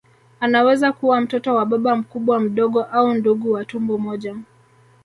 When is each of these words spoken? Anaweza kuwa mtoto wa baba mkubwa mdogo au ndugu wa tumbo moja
Anaweza 0.39 0.91
kuwa 0.91 1.21
mtoto 1.21 1.55
wa 1.55 1.65
baba 1.65 1.95
mkubwa 1.95 2.39
mdogo 2.39 2.83
au 2.83 3.13
ndugu 3.13 3.51
wa 3.51 3.65
tumbo 3.65 3.97
moja 3.97 4.35